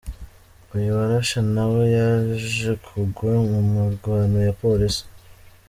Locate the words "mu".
3.49-3.59